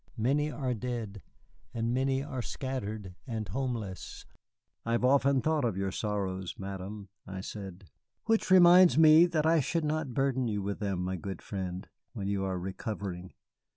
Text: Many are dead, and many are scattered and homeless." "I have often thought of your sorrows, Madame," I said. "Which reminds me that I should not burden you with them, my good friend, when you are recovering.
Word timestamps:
Many 0.17 0.49
are 0.49 0.73
dead, 0.73 1.21
and 1.75 1.93
many 1.93 2.23
are 2.23 2.41
scattered 2.41 3.13
and 3.27 3.47
homeless." 3.47 4.25
"I 4.83 4.93
have 4.93 5.05
often 5.05 5.41
thought 5.43 5.63
of 5.63 5.77
your 5.77 5.91
sorrows, 5.91 6.55
Madame," 6.57 7.09
I 7.27 7.41
said. 7.41 7.91
"Which 8.25 8.49
reminds 8.49 8.97
me 8.97 9.27
that 9.27 9.45
I 9.45 9.59
should 9.59 9.85
not 9.85 10.15
burden 10.15 10.47
you 10.47 10.63
with 10.63 10.79
them, 10.79 11.03
my 11.03 11.17
good 11.17 11.43
friend, 11.43 11.87
when 12.13 12.27
you 12.27 12.43
are 12.43 12.57
recovering. 12.57 13.33